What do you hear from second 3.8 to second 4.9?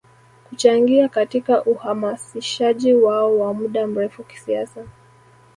mrefu kisiasa